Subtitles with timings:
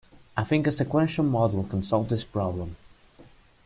[0.35, 2.75] I think a sequential model can solve this problem.